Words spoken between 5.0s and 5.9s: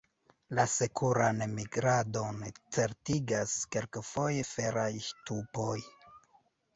ŝtupoj.